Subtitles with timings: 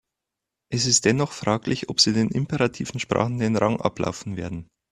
[0.73, 4.67] Es ist dennoch fraglich, ob sie den imperativen Sprachen den Rang ablaufen werden.